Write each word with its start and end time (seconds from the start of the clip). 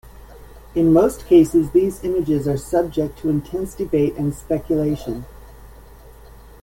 In 0.73 0.91
most 0.91 1.27
cases 1.27 1.69
these 1.73 2.03
images 2.03 2.47
are 2.47 2.57
subject 2.57 3.19
to 3.19 3.29
intense 3.29 3.75
debate 3.75 4.15
and 4.17 4.33
speculation. 4.33 5.25